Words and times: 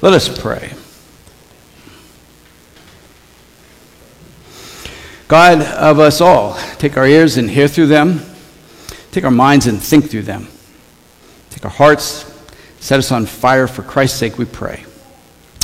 Let 0.00 0.12
us 0.12 0.28
pray. 0.28 0.72
God 5.26 5.60
of 5.60 5.98
us 5.98 6.20
all, 6.20 6.58
take 6.78 6.96
our 6.96 7.06
ears 7.06 7.36
and 7.36 7.50
hear 7.50 7.68
through 7.68 7.88
them. 7.88 8.22
Take 9.10 9.24
our 9.24 9.30
minds 9.30 9.66
and 9.66 9.82
think 9.82 10.08
through 10.08 10.22
them. 10.22 10.48
Take 11.50 11.64
our 11.64 11.70
hearts, 11.70 12.24
set 12.80 12.98
us 12.98 13.10
on 13.10 13.26
fire 13.26 13.66
for 13.66 13.82
Christ's 13.82 14.18
sake, 14.18 14.38
we 14.38 14.44
pray. 14.44 14.84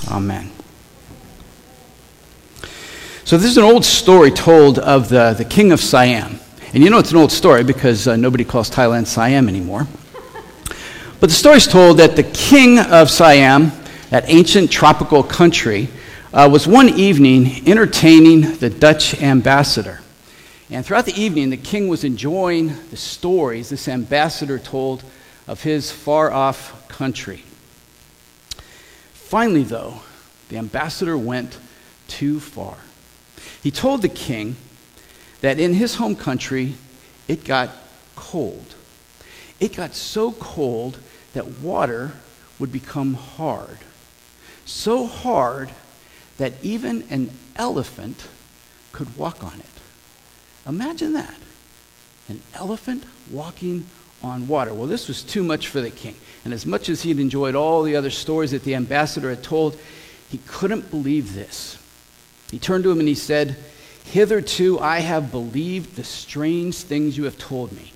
Amen. 0.08 0.50
So, 3.24 3.38
this 3.38 3.46
is 3.46 3.56
an 3.56 3.64
old 3.64 3.84
story 3.84 4.30
told 4.30 4.78
of 4.78 5.08
the, 5.08 5.34
the 5.38 5.46
king 5.46 5.72
of 5.72 5.80
Siam. 5.80 6.40
And 6.74 6.82
you 6.82 6.90
know 6.90 6.98
it's 6.98 7.12
an 7.12 7.16
old 7.16 7.32
story 7.32 7.64
because 7.64 8.08
uh, 8.08 8.16
nobody 8.16 8.44
calls 8.44 8.68
Thailand 8.68 9.06
Siam 9.06 9.48
anymore. 9.48 9.86
But 11.20 11.30
the 11.30 11.36
story 11.36 11.56
is 11.56 11.66
told 11.66 11.98
that 11.98 12.16
the 12.16 12.22
king 12.22 12.80
of 12.80 13.08
Siam, 13.10 13.72
that 14.14 14.30
ancient 14.30 14.70
tropical 14.70 15.24
country, 15.24 15.88
uh, 16.32 16.48
was 16.48 16.68
one 16.68 16.88
evening 16.88 17.68
entertaining 17.68 18.42
the 18.58 18.70
Dutch 18.70 19.20
ambassador. 19.20 20.00
And 20.70 20.86
throughout 20.86 21.06
the 21.06 21.20
evening, 21.20 21.50
the 21.50 21.56
king 21.56 21.88
was 21.88 22.04
enjoying 22.04 22.76
the 22.90 22.96
stories 22.96 23.70
this 23.70 23.88
ambassador 23.88 24.60
told 24.60 25.02
of 25.48 25.64
his 25.64 25.90
far 25.90 26.30
off 26.30 26.86
country. 26.86 27.42
Finally, 29.14 29.64
though, 29.64 29.94
the 30.48 30.58
ambassador 30.58 31.18
went 31.18 31.58
too 32.06 32.38
far. 32.38 32.76
He 33.64 33.72
told 33.72 34.00
the 34.00 34.08
king 34.08 34.54
that 35.40 35.58
in 35.58 35.74
his 35.74 35.96
home 35.96 36.14
country, 36.14 36.74
it 37.26 37.42
got 37.42 37.68
cold. 38.14 38.76
It 39.58 39.74
got 39.74 39.92
so 39.96 40.30
cold 40.30 41.00
that 41.32 41.58
water 41.58 42.12
would 42.60 42.70
become 42.70 43.14
hard. 43.14 43.78
So 44.64 45.06
hard 45.06 45.70
that 46.38 46.52
even 46.62 47.04
an 47.10 47.30
elephant 47.56 48.26
could 48.92 49.16
walk 49.16 49.44
on 49.44 49.60
it. 49.60 49.66
Imagine 50.66 51.12
that. 51.12 51.36
An 52.28 52.40
elephant 52.54 53.04
walking 53.30 53.86
on 54.22 54.48
water. 54.48 54.72
Well, 54.72 54.86
this 54.86 55.08
was 55.08 55.22
too 55.22 55.44
much 55.44 55.68
for 55.68 55.80
the 55.80 55.90
king. 55.90 56.16
And 56.44 56.54
as 56.54 56.64
much 56.64 56.88
as 56.88 57.02
he 57.02 57.10
had 57.10 57.18
enjoyed 57.18 57.54
all 57.54 57.82
the 57.82 57.96
other 57.96 58.10
stories 58.10 58.52
that 58.52 58.64
the 58.64 58.74
ambassador 58.74 59.30
had 59.30 59.42
told, 59.42 59.78
he 60.30 60.38
couldn't 60.46 60.90
believe 60.90 61.34
this. 61.34 61.78
He 62.50 62.58
turned 62.58 62.84
to 62.84 62.90
him 62.90 62.98
and 63.00 63.08
he 63.08 63.14
said, 63.14 63.56
Hitherto 64.04 64.78
I 64.78 65.00
have 65.00 65.30
believed 65.30 65.96
the 65.96 66.04
strange 66.04 66.76
things 66.76 67.16
you 67.16 67.24
have 67.24 67.38
told 67.38 67.72
me, 67.72 67.92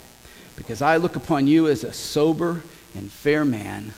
because 0.57 0.83
I 0.83 0.97
look 0.97 1.17
upon 1.17 1.47
you 1.47 1.69
as 1.69 1.85
a 1.85 1.93
sober 1.93 2.63
and 2.95 3.11
fair 3.11 3.45
man, 3.45 3.93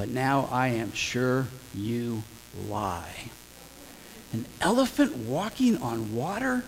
but 0.00 0.08
now 0.08 0.48
I 0.50 0.68
am 0.68 0.94
sure 0.94 1.46
you 1.74 2.22
lie. 2.70 3.30
An 4.32 4.46
elephant 4.62 5.14
walking 5.14 5.76
on 5.76 6.14
water? 6.14 6.64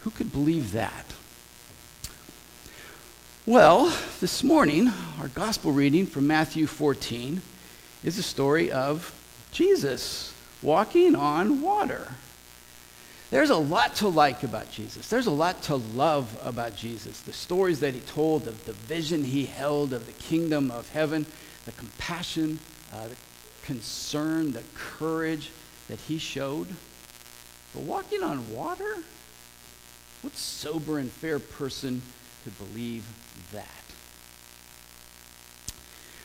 Who 0.00 0.10
could 0.10 0.32
believe 0.32 0.72
that? 0.72 1.14
Well, 3.46 3.96
this 4.18 4.42
morning, 4.42 4.90
our 5.20 5.28
gospel 5.28 5.70
reading 5.70 6.04
from 6.04 6.26
Matthew 6.26 6.66
14 6.66 7.42
is 8.02 8.16
the 8.16 8.24
story 8.24 8.72
of 8.72 9.14
Jesus 9.52 10.34
walking 10.62 11.14
on 11.14 11.62
water. 11.62 12.08
There's 13.30 13.50
a 13.50 13.56
lot 13.56 13.94
to 13.96 14.08
like 14.08 14.42
about 14.42 14.68
Jesus. 14.68 15.08
There's 15.08 15.28
a 15.28 15.30
lot 15.30 15.62
to 15.62 15.76
love 15.76 16.36
about 16.42 16.74
Jesus. 16.74 17.20
The 17.20 17.32
stories 17.32 17.78
that 17.78 17.94
he 17.94 18.00
told, 18.00 18.48
of 18.48 18.64
the 18.64 18.72
vision 18.72 19.22
he 19.22 19.46
held 19.46 19.92
of 19.92 20.06
the 20.06 20.12
kingdom 20.12 20.72
of 20.72 20.90
heaven, 20.90 21.24
the 21.64 21.72
compassion, 21.72 22.58
uh, 22.92 23.08
the 23.08 23.16
concern, 23.64 24.52
the 24.52 24.64
courage 24.74 25.50
that 25.88 26.00
he 26.00 26.18
showed. 26.18 26.68
But 27.74 27.82
walking 27.82 28.22
on 28.22 28.52
water? 28.52 28.96
What 30.22 30.36
sober 30.36 30.98
and 30.98 31.10
fair 31.10 31.38
person 31.38 32.02
could 32.44 32.56
believe 32.58 33.04
that? 33.52 33.68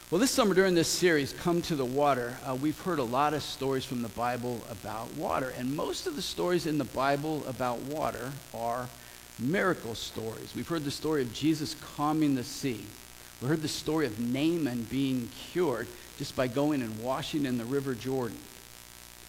Well, 0.09 0.19
this 0.19 0.31
summer 0.31 0.53
during 0.53 0.73
this 0.73 0.87
series, 0.87 1.33
Come 1.33 1.61
to 1.63 1.75
the 1.75 1.83
Water, 1.83 2.37
uh, 2.45 2.55
we've 2.55 2.79
heard 2.79 2.99
a 2.99 3.03
lot 3.03 3.33
of 3.33 3.43
stories 3.43 3.83
from 3.83 4.01
the 4.01 4.07
Bible 4.09 4.61
about 4.69 5.13
water. 5.17 5.53
And 5.57 5.75
most 5.75 6.07
of 6.07 6.15
the 6.15 6.21
stories 6.21 6.65
in 6.65 6.77
the 6.77 6.85
Bible 6.85 7.43
about 7.45 7.79
water 7.81 8.31
are 8.53 8.87
miracle 9.37 9.95
stories. 9.95 10.53
We've 10.55 10.67
heard 10.67 10.85
the 10.85 10.91
story 10.91 11.21
of 11.23 11.33
Jesus 11.33 11.75
calming 11.95 12.35
the 12.35 12.43
sea. 12.45 12.85
We 13.41 13.47
heard 13.47 13.61
the 13.61 13.67
story 13.67 14.07
of 14.07 14.19
Naaman 14.19 14.87
being 14.89 15.29
cured 15.51 15.87
just 16.17 16.35
by 16.35 16.47
going 16.47 16.81
and 16.81 16.99
washing 17.03 17.45
in 17.45 17.59
the 17.59 17.65
River 17.65 17.93
Jordan. 17.93 18.39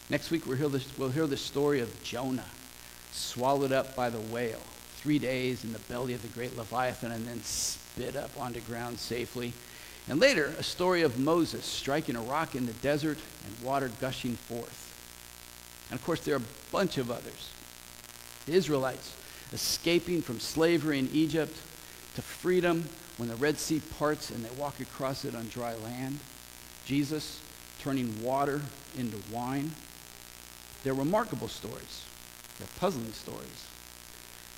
Next 0.08 0.30
week, 0.30 0.46
we'll 0.46 0.56
hear, 0.56 0.70
the, 0.70 0.82
we'll 0.96 1.10
hear 1.10 1.26
the 1.26 1.36
story 1.36 1.80
of 1.80 2.02
Jonah, 2.02 2.46
swallowed 3.12 3.72
up 3.72 3.94
by 3.94 4.08
the 4.08 4.20
whale, 4.20 4.62
three 4.96 5.18
days 5.18 5.62
in 5.62 5.74
the 5.74 5.78
belly 5.80 6.14
of 6.14 6.22
the 6.22 6.28
great 6.28 6.56
Leviathan, 6.56 7.12
and 7.12 7.26
then 7.26 7.42
spit 7.42 8.16
up 8.16 8.30
onto 8.40 8.60
ground 8.60 8.98
safely. 8.98 9.52
And 10.08 10.18
later, 10.18 10.54
a 10.58 10.62
story 10.62 11.02
of 11.02 11.18
Moses 11.18 11.66
striking 11.66 12.16
a 12.16 12.22
rock 12.22 12.54
in 12.54 12.64
the 12.64 12.72
desert 12.74 13.18
and 13.44 13.66
water 13.66 13.90
gushing 14.00 14.36
forth. 14.36 14.86
And 15.90 16.00
of 16.00 16.06
course, 16.06 16.20
there 16.20 16.34
are 16.34 16.38
a 16.38 16.72
bunch 16.72 16.96
of 16.96 17.10
others. 17.10 17.50
The 18.46 18.54
Israelites 18.54 19.14
escaping 19.52 20.22
from 20.22 20.40
slavery 20.40 20.98
in 20.98 21.10
Egypt 21.12 21.54
to 22.14 22.22
freedom 22.22 22.88
when 23.18 23.28
the 23.28 23.36
Red 23.36 23.58
Sea 23.58 23.80
parts 23.98 24.30
and 24.30 24.44
they 24.44 24.60
walk 24.60 24.80
across 24.80 25.24
it 25.24 25.34
on 25.34 25.48
dry 25.48 25.74
land. 25.74 26.18
Jesus 26.86 27.40
turning 27.80 28.22
water 28.22 28.62
into 28.96 29.18
wine. 29.30 29.72
They're 30.82 30.94
remarkable 30.94 31.48
stories. 31.48 32.04
They're 32.58 32.68
puzzling 32.78 33.12
stories. 33.12 33.66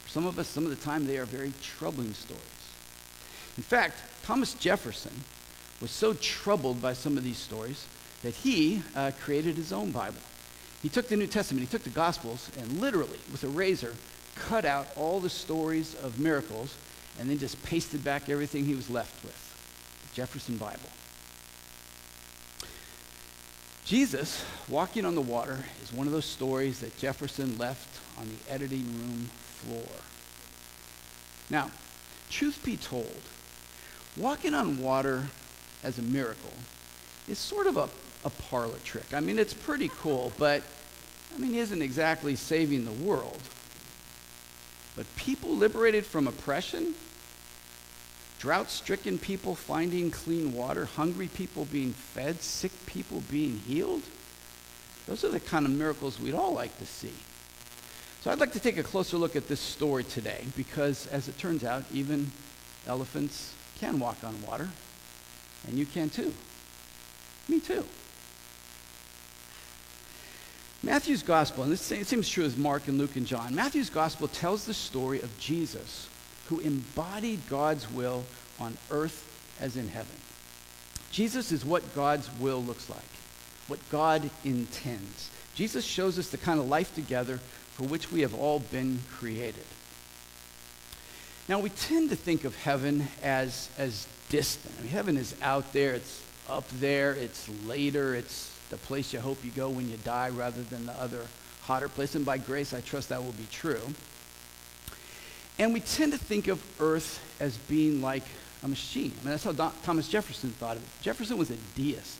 For 0.04 0.10
some 0.10 0.26
of 0.26 0.38
us, 0.38 0.46
some 0.46 0.64
of 0.64 0.70
the 0.70 0.84
time, 0.84 1.06
they 1.06 1.18
are 1.18 1.24
very 1.24 1.52
troubling 1.62 2.14
stories. 2.14 2.42
In 3.56 3.62
fact, 3.62 3.98
Thomas 4.22 4.54
Jefferson 4.54 5.12
was 5.80 5.90
so 5.90 6.14
troubled 6.14 6.80
by 6.80 6.92
some 6.92 7.16
of 7.16 7.24
these 7.24 7.38
stories 7.38 7.86
that 8.22 8.34
he 8.34 8.82
uh, 8.94 9.10
created 9.20 9.56
his 9.56 9.72
own 9.72 9.90
Bible. 9.90 10.20
He 10.82 10.88
took 10.88 11.08
the 11.08 11.16
New 11.16 11.26
Testament, 11.26 11.66
he 11.66 11.70
took 11.70 11.82
the 11.82 11.90
Gospels, 11.90 12.50
and 12.58 12.80
literally, 12.80 13.18
with 13.32 13.44
a 13.44 13.48
razor, 13.48 13.94
cut 14.34 14.64
out 14.64 14.88
all 14.96 15.20
the 15.20 15.30
stories 15.30 15.94
of 15.96 16.18
miracles 16.18 16.74
and 17.20 17.28
then 17.28 17.38
just 17.38 17.62
pasted 17.62 18.02
back 18.02 18.30
everything 18.30 18.64
he 18.64 18.74
was 18.74 18.88
left 18.88 19.22
with. 19.22 20.08
The 20.08 20.16
Jefferson 20.16 20.56
Bible. 20.56 20.88
Jesus 23.84 24.42
walking 24.68 25.04
on 25.04 25.14
the 25.14 25.20
water 25.20 25.58
is 25.82 25.92
one 25.92 26.06
of 26.06 26.14
those 26.14 26.24
stories 26.24 26.80
that 26.80 26.96
Jefferson 26.96 27.58
left 27.58 28.00
on 28.18 28.26
the 28.26 28.52
editing 28.52 28.86
room 28.86 29.28
floor. 29.42 30.00
Now, 31.50 31.70
truth 32.30 32.64
be 32.64 32.78
told, 32.78 33.20
walking 34.16 34.54
on 34.54 34.78
water 34.78 35.26
as 35.82 35.98
a 35.98 36.02
miracle 36.02 36.52
is 37.28 37.38
sort 37.38 37.66
of 37.66 37.76
a, 37.76 37.90
a 38.24 38.30
parlor 38.30 38.78
trick. 38.82 39.12
I 39.12 39.20
mean, 39.20 39.38
it's 39.38 39.52
pretty 39.52 39.90
cool, 39.98 40.32
but 40.38 40.62
I 41.34 41.38
mean, 41.38 41.54
isn't 41.54 41.82
exactly 41.82 42.34
saving 42.34 42.86
the 42.86 42.92
world. 42.92 43.40
But 44.96 45.06
people 45.16 45.54
liberated 45.54 46.06
from 46.06 46.26
oppression, 46.26 46.94
drought 48.40 48.70
stricken 48.70 49.18
people 49.18 49.54
finding 49.54 50.10
clean 50.10 50.54
water, 50.54 50.86
hungry 50.86 51.28
people 51.28 51.66
being 51.66 51.92
fed, 51.92 52.40
sick 52.40 52.72
people 52.86 53.22
being 53.30 53.58
healed, 53.58 54.02
those 55.06 55.22
are 55.24 55.28
the 55.28 55.38
kind 55.38 55.66
of 55.66 55.72
miracles 55.72 56.18
we'd 56.18 56.34
all 56.34 56.54
like 56.54 56.76
to 56.78 56.86
see. 56.86 57.12
So 58.22 58.30
I'd 58.30 58.40
like 58.40 58.52
to 58.52 58.60
take 58.60 58.78
a 58.78 58.82
closer 58.82 59.18
look 59.18 59.36
at 59.36 59.46
this 59.46 59.60
story 59.60 60.04
today 60.04 60.46
because, 60.56 61.06
as 61.08 61.28
it 61.28 61.38
turns 61.38 61.64
out, 61.64 61.84
even 61.92 62.32
elephants 62.86 63.52
can 63.78 63.98
walk 63.98 64.24
on 64.24 64.40
water. 64.42 64.70
And 65.66 65.78
you 65.78 65.84
can 65.84 66.08
too. 66.08 66.32
Me 67.46 67.60
too. 67.60 67.84
Matthew's 70.82 71.22
gospel, 71.22 71.62
and 71.64 71.72
this 71.72 71.82
seems 71.82 72.28
true 72.28 72.44
as 72.44 72.56
Mark 72.56 72.88
and 72.88 72.96
Luke 72.96 73.16
and 73.16 73.26
John, 73.26 73.54
Matthew's 73.54 73.90
gospel 73.90 74.28
tells 74.28 74.64
the 74.64 74.72
story 74.72 75.20
of 75.20 75.38
Jesus 75.38 76.08
who 76.50 76.58
embodied 76.58 77.40
God's 77.48 77.90
will 77.90 78.24
on 78.58 78.76
earth 78.90 79.56
as 79.60 79.76
in 79.76 79.88
heaven. 79.88 80.16
Jesus 81.10 81.50
is 81.50 81.64
what 81.64 81.94
God's 81.94 82.28
will 82.38 82.62
looks 82.62 82.90
like, 82.90 82.98
what 83.68 83.78
God 83.90 84.28
intends. 84.44 85.30
Jesus 85.54 85.84
shows 85.84 86.18
us 86.18 86.28
the 86.28 86.38
kind 86.38 86.60
of 86.60 86.68
life 86.68 86.94
together 86.94 87.38
for 87.72 87.84
which 87.84 88.12
we 88.12 88.20
have 88.20 88.34
all 88.34 88.58
been 88.58 89.00
created. 89.12 89.64
Now, 91.48 91.58
we 91.60 91.70
tend 91.70 92.10
to 92.10 92.16
think 92.16 92.44
of 92.44 92.56
heaven 92.56 93.08
as, 93.22 93.70
as 93.78 94.06
distant. 94.28 94.74
I 94.78 94.82
mean, 94.82 94.90
heaven 94.90 95.16
is 95.16 95.34
out 95.42 95.72
there, 95.72 95.94
it's 95.94 96.22
up 96.48 96.68
there, 96.78 97.12
it's 97.12 97.48
later, 97.64 98.14
it's 98.14 98.56
the 98.70 98.76
place 98.76 99.12
you 99.12 99.20
hope 99.20 99.44
you 99.44 99.50
go 99.50 99.68
when 99.68 99.90
you 99.90 99.96
die 99.98 100.28
rather 100.28 100.62
than 100.62 100.86
the 100.86 100.92
other 100.92 101.26
hotter 101.62 101.88
place. 101.88 102.14
And 102.14 102.24
by 102.24 102.38
grace, 102.38 102.72
I 102.72 102.80
trust 102.80 103.08
that 103.08 103.24
will 103.24 103.32
be 103.32 103.46
true. 103.50 103.80
And 105.60 105.74
we 105.74 105.80
tend 105.80 106.12
to 106.12 106.18
think 106.18 106.48
of 106.48 106.64
earth 106.80 107.20
as 107.38 107.58
being 107.58 108.00
like 108.00 108.22
a 108.62 108.68
machine. 108.68 109.12
I 109.20 109.24
mean, 109.24 109.30
that's 109.32 109.44
how 109.44 109.52
Don, 109.52 109.74
Thomas 109.82 110.08
Jefferson 110.08 110.52
thought 110.52 110.78
of 110.78 110.82
it. 110.82 110.88
Jefferson 111.02 111.36
was 111.36 111.50
a 111.50 111.56
deist. 111.76 112.16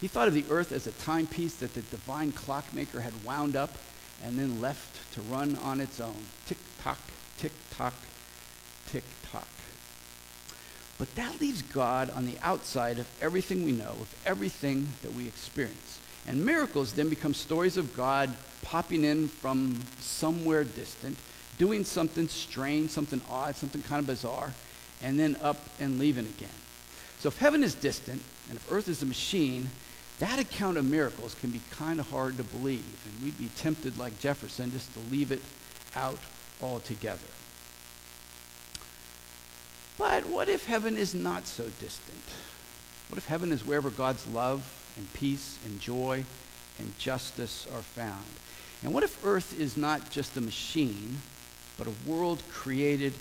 He 0.00 0.08
thought 0.08 0.26
of 0.26 0.32
the 0.32 0.46
earth 0.48 0.72
as 0.72 0.86
a 0.86 0.92
timepiece 0.92 1.56
that 1.56 1.74
the 1.74 1.82
divine 1.82 2.32
clockmaker 2.32 3.02
had 3.02 3.12
wound 3.26 3.56
up 3.56 3.76
and 4.24 4.38
then 4.38 4.62
left 4.62 5.12
to 5.12 5.20
run 5.20 5.56
on 5.56 5.82
its 5.82 6.00
own. 6.00 6.16
Tick 6.46 6.56
tock, 6.82 6.98
tick 7.36 7.52
tock, 7.72 7.92
tick 8.86 9.04
tock. 9.30 9.46
But 10.96 11.14
that 11.14 11.42
leaves 11.42 11.60
God 11.60 12.08
on 12.08 12.24
the 12.24 12.38
outside 12.40 12.98
of 12.98 13.06
everything 13.20 13.66
we 13.66 13.72
know, 13.72 13.96
of 14.00 14.14
everything 14.24 14.88
that 15.02 15.12
we 15.12 15.28
experience. 15.28 16.00
And 16.26 16.42
miracles 16.42 16.94
then 16.94 17.10
become 17.10 17.34
stories 17.34 17.76
of 17.76 17.94
God 17.94 18.34
popping 18.62 19.04
in 19.04 19.28
from 19.28 19.82
somewhere 20.00 20.64
distant, 20.64 21.18
doing 21.58 21.84
something 21.84 22.28
strange, 22.28 22.90
something 22.90 23.20
odd, 23.30 23.56
something 23.56 23.82
kind 23.82 24.00
of 24.00 24.06
bizarre, 24.06 24.52
and 25.02 25.18
then 25.18 25.36
up 25.42 25.58
and 25.80 25.98
leaving 25.98 26.26
again. 26.26 26.48
So 27.18 27.28
if 27.28 27.38
heaven 27.38 27.62
is 27.62 27.74
distant 27.74 28.22
and 28.48 28.56
if 28.56 28.72
earth 28.72 28.88
is 28.88 29.02
a 29.02 29.06
machine, 29.06 29.70
that 30.18 30.38
account 30.38 30.76
of 30.76 30.84
miracles 30.84 31.34
can 31.34 31.50
be 31.50 31.60
kind 31.70 31.98
of 32.00 32.10
hard 32.10 32.36
to 32.36 32.44
believe. 32.44 33.06
And 33.06 33.24
we'd 33.24 33.38
be 33.38 33.48
tempted, 33.56 33.98
like 33.98 34.18
Jefferson, 34.20 34.70
just 34.70 34.92
to 34.94 35.00
leave 35.10 35.32
it 35.32 35.42
out 35.96 36.18
altogether. 36.60 37.18
But 39.98 40.26
what 40.26 40.48
if 40.48 40.66
heaven 40.66 40.96
is 40.96 41.14
not 41.14 41.46
so 41.46 41.64
distant? 41.80 42.22
What 43.08 43.18
if 43.18 43.26
heaven 43.26 43.52
is 43.52 43.66
wherever 43.66 43.90
God's 43.90 44.26
love 44.26 44.94
and 44.96 45.12
peace 45.12 45.58
and 45.64 45.80
joy 45.80 46.24
and 46.78 46.98
justice 46.98 47.66
are 47.74 47.82
found? 47.82 48.24
And 48.82 48.92
what 48.92 49.04
if 49.04 49.24
earth 49.24 49.58
is 49.60 49.76
not 49.76 50.10
just 50.10 50.36
a 50.36 50.40
machine, 50.40 51.18
but 51.82 51.92
a 51.92 52.10
world 52.10 52.40
created 52.50 53.12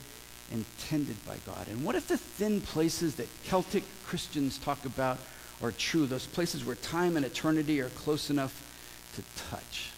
and 0.52 0.66
tended 0.78 1.16
by 1.26 1.38
God? 1.46 1.68
And 1.68 1.84
what 1.84 1.96
if 1.96 2.08
the 2.08 2.18
thin 2.18 2.62
places 2.62 3.16
that 3.16 3.28
Celtic 3.44 3.84
Christians 4.06 4.60
talk 4.60 4.86
about 4.86 5.18
are 5.64 5.72
true, 5.72 6.06
those 6.06 6.28
places 6.28 6.64
where 6.64 6.76
time 6.76 7.18
and 7.18 7.26
eternity 7.26 7.82
are 7.82 7.90
close 7.90 8.30
enough 8.30 8.68
to 9.16 9.24
touch? 9.50 9.92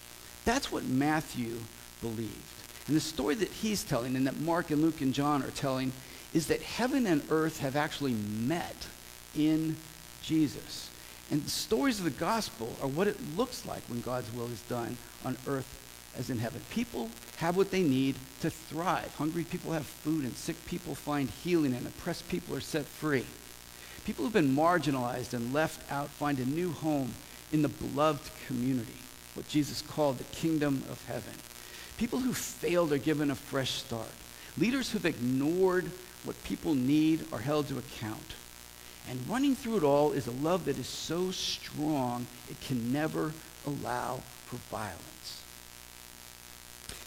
That's 0.45 0.71
what 0.71 0.86
Matthew 0.86 1.57
believed. 2.01 2.54
And 2.88 2.95
the 2.95 3.01
story 3.01 3.36
that 3.36 3.50
he's 3.50 3.83
telling 3.83 4.15
and 4.15 4.27
that 4.27 4.39
Mark 4.39 4.71
and 4.71 4.81
Luke 4.81 5.01
and 5.01 5.13
John 5.13 5.44
are 5.44 5.51
telling 5.51 5.92
is 6.33 6.48
that 6.48 6.62
heaven 6.62 7.06
and 7.06 7.21
earth 7.30 7.60
have 7.60 7.75
actually 7.75 8.13
met 8.13 8.88
in 9.36 9.75
Jesus. 10.21 10.89
And 11.31 11.44
the 11.44 11.50
stories 11.50 12.00
of 12.00 12.06
the 12.06 12.12
gospel 12.12 12.75
are 12.81 12.88
what 12.88 13.07
it 13.07 13.18
looks 13.36 13.65
like 13.65 13.83
when 13.83 14.01
God's 14.01 14.33
will 14.33 14.48
is 14.48 14.62
done 14.63 14.98
on 15.25 15.38
earth 15.48 15.83
as 16.18 16.30
in 16.30 16.39
heaven. 16.39 16.62
People 16.69 17.10
have 17.38 17.57
what 17.57 17.71
they 17.71 17.81
need 17.81 18.15
to 18.42 18.50
thrive. 18.50 19.13
Hungry 19.15 19.44
people 19.44 19.71
have 19.71 19.86
food, 19.86 20.24
and 20.24 20.36
sick 20.36 20.65
people 20.65 20.95
find 20.95 21.30
healing, 21.30 21.74
and 21.74 21.88
oppressed 21.88 22.30
people 22.30 22.56
are 22.56 22.62
set 22.62 22.86
free. 22.86 23.25
People 24.06 24.25
who've 24.25 24.33
been 24.33 24.56
marginalized 24.56 25.33
and 25.33 25.54
left 25.54 25.89
out 25.92 26.10
find 26.10 26.39
a 26.39 26.45
new 26.45 26.71
home 26.71 27.13
in 27.51 27.62
the 27.62 27.69
beloved 27.69 28.30
community, 28.48 28.98
what 29.33 29.48
Jesus 29.48 29.81
called 29.81 30.18
the 30.18 30.24
kingdom 30.25 30.83
of 30.89 31.06
heaven. 31.06 31.33
People 31.98 32.19
who 32.19 32.33
failed 32.33 32.92
are 32.92 32.98
given 32.98 33.31
a 33.31 33.36
fresh 33.36 33.71
start. 33.71 34.10
Leaders 34.57 34.92
who've 34.92 35.06
ignored 35.06 35.89
what 36.24 36.44
people 36.44 36.75
need 36.75 37.25
are 37.31 37.39
held 37.39 37.68
to 37.68 37.77
account. 37.77 38.36
And 39.10 39.27
running 39.27 39.56
through 39.56 39.77
it 39.77 39.83
all 39.83 40.12
is 40.12 40.27
a 40.27 40.31
love 40.31 40.65
that 40.65 40.77
is 40.77 40.88
so 40.88 41.31
strong 41.31 42.27
it 42.50 42.60
can 42.62 42.92
never 42.92 43.33
allow 43.65 44.21
for 44.45 44.57
violence. 44.69 45.33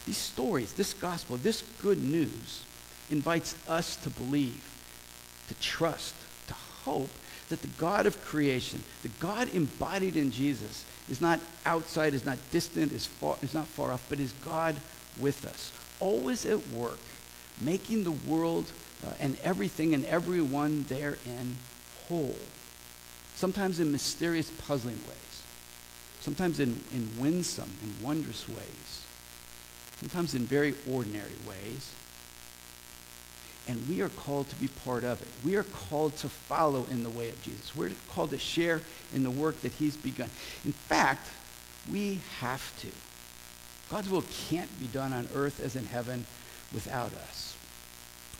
These 0.07 0.17
stories, 0.17 0.71
this 0.71 0.93
gospel, 0.93 1.35
this 1.35 1.63
good 1.81 2.01
news 2.01 2.63
invites 3.11 3.55
us 3.67 3.97
to 3.97 4.09
believe, 4.09 4.63
to 5.49 5.53
trust, 5.55 6.15
to 6.47 6.53
hope 6.53 7.09
that 7.49 7.61
the 7.61 7.67
God 7.77 8.05
of 8.05 8.23
creation, 8.23 8.81
the 9.03 9.09
God 9.19 9.53
embodied 9.53 10.15
in 10.15 10.31
Jesus, 10.31 10.85
is 11.09 11.19
not 11.19 11.41
outside, 11.65 12.13
is 12.13 12.25
not 12.25 12.37
distant, 12.51 12.93
is, 12.93 13.05
far, 13.05 13.35
is 13.41 13.53
not 13.53 13.67
far 13.67 13.91
off, 13.91 14.05
but 14.07 14.21
is 14.21 14.31
God 14.45 14.77
with 15.19 15.45
us, 15.45 15.73
always 15.99 16.45
at 16.45 16.65
work, 16.69 16.99
making 17.59 18.05
the 18.05 18.11
world 18.11 18.71
uh, 19.05 19.11
and 19.19 19.37
everything 19.43 19.93
and 19.93 20.05
everyone 20.05 20.83
therein 20.83 21.57
whole. 22.07 22.37
Sometimes 23.35 23.81
in 23.81 23.91
mysterious, 23.91 24.49
puzzling 24.51 24.99
ways. 25.05 25.43
Sometimes 26.21 26.61
in, 26.61 26.81
in 26.93 27.09
winsome 27.19 27.71
and 27.83 28.01
wondrous 28.01 28.47
ways. 28.47 29.06
Sometimes 29.99 30.35
in 30.35 30.45
very 30.45 30.75
ordinary 30.89 31.31
ways. 31.47 31.91
And 33.67 33.87
we 33.89 34.01
are 34.01 34.09
called 34.09 34.49
to 34.49 34.55
be 34.55 34.67
part 34.67 35.03
of 35.03 35.21
it. 35.21 35.27
We 35.43 35.55
are 35.55 35.63
called 35.63 36.15
to 36.17 36.29
follow 36.29 36.85
in 36.89 37.03
the 37.03 37.09
way 37.09 37.29
of 37.29 37.41
Jesus. 37.41 37.75
We're 37.75 37.91
called 38.09 38.29
to 38.29 38.37
share 38.37 38.81
in 39.13 39.23
the 39.23 39.31
work 39.31 39.59
that 39.61 39.73
he's 39.73 39.97
begun. 39.97 40.29
In 40.63 40.71
fact, 40.71 41.27
we 41.91 42.19
have 42.39 42.79
to. 42.81 42.87
God's 43.89 44.09
will 44.09 44.23
can't 44.49 44.79
be 44.79 44.87
done 44.87 45.13
on 45.13 45.27
earth 45.33 45.59
as 45.59 45.75
in 45.75 45.85
heaven 45.85 46.25
without 46.73 47.13
us. 47.13 47.55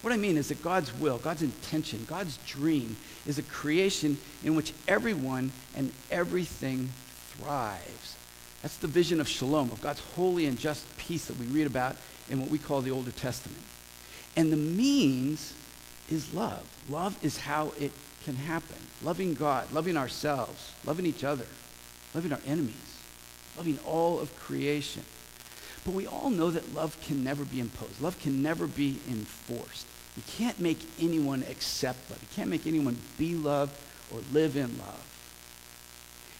What 0.01 0.13
I 0.13 0.17
mean 0.17 0.37
is 0.37 0.49
that 0.49 0.61
God's 0.61 0.93
will, 0.93 1.17
God's 1.17 1.41
intention, 1.41 2.05
God's 2.07 2.37
dream 2.45 2.97
is 3.25 3.37
a 3.37 3.43
creation 3.43 4.17
in 4.43 4.55
which 4.55 4.73
everyone 4.87 5.51
and 5.75 5.91
everything 6.11 6.89
thrives. 7.09 8.15
That's 8.61 8.77
the 8.77 8.87
vision 8.87 9.21
of 9.21 9.27
shalom, 9.27 9.71
of 9.71 9.81
God's 9.81 9.99
holy 9.99 10.45
and 10.45 10.57
just 10.57 10.97
peace 10.97 11.25
that 11.25 11.37
we 11.37 11.45
read 11.45 11.67
about 11.67 11.95
in 12.29 12.39
what 12.39 12.49
we 12.49 12.57
call 12.57 12.81
the 12.81 12.91
Older 12.91 13.11
Testament. 13.11 13.61
And 14.35 14.51
the 14.51 14.57
means 14.57 15.53
is 16.09 16.33
love. 16.33 16.65
Love 16.89 17.17
is 17.23 17.37
how 17.37 17.73
it 17.79 17.91
can 18.23 18.35
happen. 18.35 18.77
Loving 19.03 19.33
God, 19.33 19.71
loving 19.71 19.97
ourselves, 19.97 20.71
loving 20.85 21.05
each 21.05 21.23
other, 21.23 21.45
loving 22.13 22.33
our 22.33 22.41
enemies, 22.45 22.97
loving 23.55 23.79
all 23.85 24.19
of 24.19 24.35
creation. 24.37 25.03
But 25.85 25.93
we 25.93 26.07
all 26.07 26.29
know 26.29 26.51
that 26.51 26.73
love 26.73 26.99
can 27.01 27.23
never 27.23 27.45
be 27.45 27.59
imposed. 27.59 28.01
Love 28.01 28.19
can 28.19 28.41
never 28.41 28.67
be 28.67 28.99
enforced. 29.07 29.87
You 30.17 30.23
can't 30.25 30.59
make 30.59 30.79
anyone 30.99 31.43
accept 31.49 32.09
love. 32.09 32.21
You 32.21 32.27
can't 32.35 32.49
make 32.49 32.65
anyone 32.65 32.97
be 33.17 33.35
loved 33.35 33.79
or 34.11 34.19
live 34.31 34.57
in 34.57 34.77
love. 34.77 35.03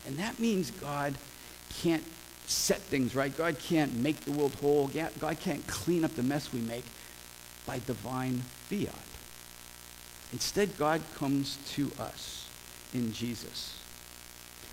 And 0.05 0.17
that 0.17 0.39
means 0.39 0.71
God 0.71 1.13
can't 1.69 2.03
set 2.47 2.79
things 2.79 3.15
right. 3.15 3.35
God 3.35 3.59
can't 3.59 3.95
make 3.95 4.21
the 4.21 4.31
world 4.31 4.55
whole. 4.55 4.87
God 4.87 5.39
can't 5.39 5.65
clean 5.67 6.05
up 6.05 6.15
the 6.15 6.23
mess 6.23 6.53
we 6.53 6.61
make 6.61 6.85
by 7.65 7.79
divine 7.79 8.39
fiat. 8.69 8.93
Instead, 10.33 10.77
God 10.77 11.01
comes 11.15 11.57
to 11.73 11.91
us 11.99 12.47
in 12.93 13.13
Jesus. 13.13 13.73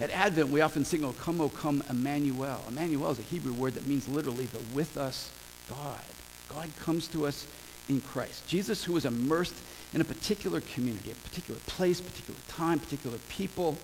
At 0.00 0.10
Advent, 0.10 0.48
we 0.48 0.60
often 0.60 0.84
sing, 0.84 1.04
O 1.04 1.12
come, 1.12 1.40
O 1.40 1.48
come, 1.48 1.82
Emmanuel. 1.88 2.60
Emmanuel 2.68 3.10
is 3.12 3.18
a 3.20 3.22
Hebrew 3.22 3.52
word 3.52 3.74
that 3.74 3.86
means 3.86 4.08
literally 4.08 4.46
the 4.46 4.58
with 4.74 4.96
us 4.96 5.30
God. 5.68 6.00
God 6.48 6.70
comes 6.80 7.06
to 7.08 7.26
us 7.26 7.46
in 7.88 8.00
Christ. 8.00 8.46
Jesus, 8.46 8.84
who 8.84 8.92
was 8.92 9.04
immersed 9.04 9.54
in 9.92 10.00
a 10.00 10.04
particular 10.04 10.60
community, 10.60 11.12
a 11.12 11.14
particular 11.14 11.60
place, 11.66 12.00
particular 12.00 12.38
time, 12.48 12.80
particular 12.80 13.18
people. 13.28 13.76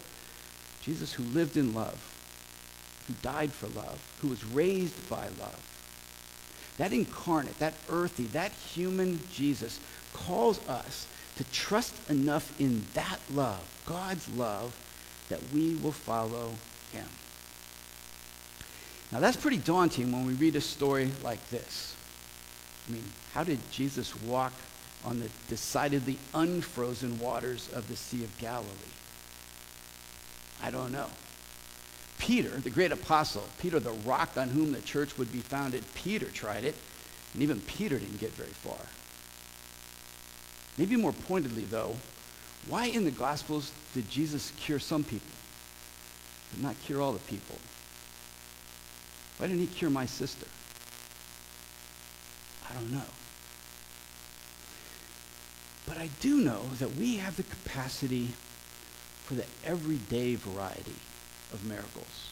Jesus, 0.83 1.13
who 1.13 1.23
lived 1.23 1.57
in 1.57 1.75
love, 1.75 2.20
who 3.11 3.23
died 3.23 3.53
for 3.53 3.67
love, 3.69 4.01
who 4.21 4.29
was 4.29 4.45
raised 4.45 5.09
by 5.09 5.25
love. 5.41 5.67
That 6.79 6.93
incarnate, 6.93 7.59
that 7.59 7.75
earthy, 7.89 8.25
that 8.25 8.53
human 8.53 9.21
Jesus 9.33 9.81
calls 10.13 10.67
us 10.69 11.07
to 11.37 11.45
trust 11.53 11.95
enough 12.11 12.59
in 12.61 12.85
that 12.95 13.19
love, 13.33 13.83
God's 13.87 14.29
love, 14.29 14.77
that 15.29 15.41
we 15.53 15.75
will 15.75 15.93
follow 15.93 16.55
him. 16.93 17.07
Now, 19.13 19.21
that's 19.21 19.37
pretty 19.37 19.59
daunting 19.59 20.13
when 20.13 20.27
we 20.27 20.35
read 20.35 20.57
a 20.57 20.61
story 20.61 21.11
like 21.23 21.49
this. 21.51 21.95
I 22.89 22.93
mean, 22.93 23.05
how 23.35 23.45
did 23.45 23.59
Jesus 23.73 24.21
walk 24.23 24.53
on 25.05 25.19
the 25.21 25.29
decidedly 25.49 26.19
unfrozen 26.35 27.19
waters 27.19 27.69
of 27.73 27.89
the 27.89 27.97
Sea 27.97 28.23
of 28.23 28.37
Galilee? 28.39 28.69
I 30.63 30.71
don't 30.71 30.93
know. 30.93 31.07
Peter, 32.21 32.51
the 32.51 32.71
great 32.71 32.93
apostle, 32.93 33.49
Peter, 33.59 33.81
the 33.81 33.91
rock 33.91 34.37
on 34.37 34.51
whom 34.51 34.73
the 34.73 34.81
church 34.83 35.17
would 35.17 35.33
be 35.33 35.41
founded, 35.41 35.83
Peter 35.95 36.27
tried 36.27 36.65
it, 36.65 36.77
and 37.33 37.43
even 37.43 37.61
Peter 37.63 37.99
didn't 37.99 38.21
get 38.21 38.31
very 38.33 38.51
far. 38.51 38.79
Maybe 40.77 40.97
more 40.97 41.13
pointedly, 41.13 41.65
though, 41.65 41.97
why 42.69 42.87
in 42.87 43.05
the 43.05 43.11
Gospels 43.11 43.73
did 43.95 44.09
Jesus 44.11 44.53
cure 44.59 44.79
some 44.79 45.03
people, 45.03 45.33
but 46.53 46.63
not 46.63 46.79
cure 46.81 47.01
all 47.01 47.13
the 47.13 47.19
people? 47.21 47.57
Why 49.39 49.47
didn't 49.47 49.63
he 49.63 49.67
cure 49.67 49.91
my 49.91 50.05
sister? 50.05 50.47
I 52.69 52.75
don't 52.75 52.93
know. 52.93 53.01
But 55.87 55.97
I 55.97 56.11
do 56.21 56.43
know 56.43 56.63
that 56.79 56.95
we 56.97 57.17
have 57.17 57.37
the 57.37 57.43
capacity 57.45 58.29
for 59.25 59.35
the 59.35 59.47
everyday 59.65 60.35
variety 60.35 60.95
of 61.53 61.65
miracles. 61.65 62.31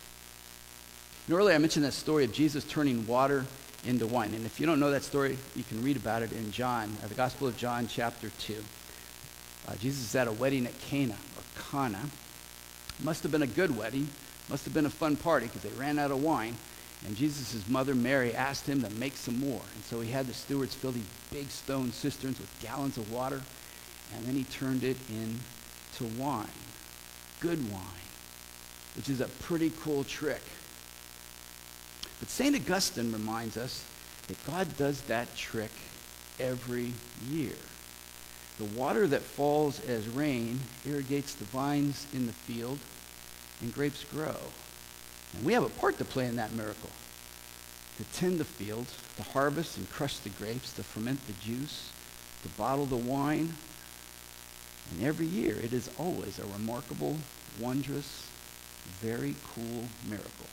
Know, 1.28 1.36
earlier 1.36 1.54
I 1.54 1.58
mentioned 1.58 1.84
that 1.84 1.92
story 1.92 2.24
of 2.24 2.32
Jesus 2.32 2.64
turning 2.64 3.06
water 3.06 3.44
into 3.84 4.06
wine. 4.06 4.32
And 4.34 4.46
if 4.46 4.58
you 4.58 4.66
don't 4.66 4.80
know 4.80 4.90
that 4.90 5.02
story, 5.02 5.36
you 5.54 5.62
can 5.62 5.82
read 5.82 5.96
about 5.96 6.22
it 6.22 6.32
in 6.32 6.50
John, 6.50 6.96
uh, 7.04 7.06
the 7.06 7.14
Gospel 7.14 7.46
of 7.46 7.56
John, 7.56 7.86
chapter 7.86 8.30
2. 8.40 8.64
Uh, 9.68 9.74
Jesus 9.76 10.04
is 10.04 10.14
at 10.14 10.26
a 10.26 10.32
wedding 10.32 10.66
at 10.66 10.78
Cana, 10.80 11.16
or 11.36 11.42
Cana, 11.70 12.08
Must 13.02 13.22
have 13.22 13.30
been 13.30 13.42
a 13.42 13.46
good 13.46 13.76
wedding. 13.76 14.08
Must 14.48 14.64
have 14.64 14.72
been 14.72 14.86
a 14.86 14.90
fun 14.90 15.16
party 15.16 15.46
because 15.46 15.62
they 15.62 15.78
ran 15.78 15.98
out 15.98 16.10
of 16.10 16.22
wine. 16.22 16.56
And 17.06 17.14
Jesus' 17.14 17.68
mother, 17.68 17.94
Mary, 17.94 18.34
asked 18.34 18.66
him 18.66 18.82
to 18.82 18.90
make 18.90 19.16
some 19.16 19.38
more. 19.38 19.60
And 19.74 19.84
so 19.84 20.00
he 20.00 20.10
had 20.10 20.26
the 20.26 20.34
stewards 20.34 20.74
fill 20.74 20.92
these 20.92 21.04
big 21.30 21.50
stone 21.50 21.92
cisterns 21.92 22.40
with 22.40 22.60
gallons 22.60 22.96
of 22.96 23.12
water. 23.12 23.42
And 24.16 24.24
then 24.24 24.34
he 24.34 24.44
turned 24.44 24.82
it 24.82 24.96
into 25.10 26.20
wine. 26.20 26.48
Good 27.40 27.70
wine. 27.70 27.97
Which 28.98 29.08
is 29.08 29.20
a 29.20 29.28
pretty 29.28 29.72
cool 29.80 30.04
trick. 30.04 30.42
But 32.18 32.28
St. 32.28 32.56
Augustine 32.56 33.12
reminds 33.12 33.56
us 33.56 33.84
that 34.26 34.44
God 34.44 34.76
does 34.76 35.02
that 35.02 35.34
trick 35.36 35.70
every 36.40 36.92
year. 37.30 37.54
The 38.58 38.64
water 38.64 39.06
that 39.06 39.22
falls 39.22 39.78
as 39.86 40.08
rain 40.08 40.58
irrigates 40.84 41.34
the 41.34 41.44
vines 41.44 42.08
in 42.12 42.26
the 42.26 42.32
field, 42.32 42.80
and 43.60 43.72
grapes 43.72 44.02
grow. 44.02 44.36
And 45.36 45.44
we 45.44 45.52
have 45.52 45.62
a 45.62 45.68
part 45.68 45.96
to 45.98 46.04
play 46.04 46.26
in 46.26 46.34
that 46.34 46.52
miracle. 46.52 46.90
To 47.98 48.04
tend 48.18 48.38
the 48.38 48.44
fields, 48.44 48.96
to 49.16 49.22
harvest 49.22 49.76
and 49.76 49.88
crush 49.88 50.18
the 50.18 50.30
grapes, 50.30 50.72
to 50.72 50.82
ferment 50.82 51.24
the 51.28 51.34
juice, 51.34 51.92
to 52.42 52.48
bottle 52.50 52.86
the 52.86 52.96
wine. 52.96 53.54
And 54.90 55.06
every 55.06 55.26
year 55.26 55.56
it 55.62 55.72
is 55.72 55.88
always 55.98 56.40
a 56.40 56.46
remarkable, 56.46 57.16
wondrous, 57.60 58.27
very 59.00 59.34
cool 59.54 59.84
miracle. 60.08 60.46